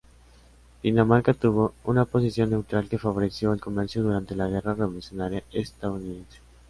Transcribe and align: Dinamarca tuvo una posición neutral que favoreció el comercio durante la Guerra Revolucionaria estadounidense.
Dinamarca 0.81 1.31
tuvo 1.35 1.75
una 1.83 2.05
posición 2.05 2.49
neutral 2.49 2.89
que 2.89 2.97
favoreció 2.97 3.53
el 3.53 3.61
comercio 3.61 4.01
durante 4.01 4.35
la 4.35 4.47
Guerra 4.47 4.73
Revolucionaria 4.73 5.43
estadounidense. 5.53 6.39